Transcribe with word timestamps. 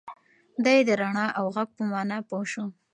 دی 0.63 0.79
د 0.87 0.89
رڼا 1.01 1.27
او 1.39 1.45
غږ 1.55 1.69
په 1.77 1.83
مانا 1.91 2.17
پوه 2.29 2.45
شو. 2.51 2.65